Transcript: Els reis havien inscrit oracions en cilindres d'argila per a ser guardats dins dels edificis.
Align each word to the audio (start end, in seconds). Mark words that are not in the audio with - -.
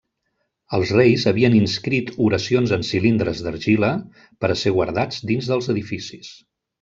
Els 0.77 0.93
reis 0.99 1.25
havien 1.31 1.57
inscrit 1.57 2.09
oracions 2.29 2.73
en 2.79 2.85
cilindres 2.89 3.43
d'argila 3.49 3.91
per 4.45 4.51
a 4.55 4.59
ser 4.63 4.73
guardats 4.81 5.21
dins 5.33 5.51
dels 5.55 5.69
edificis. 5.79 6.33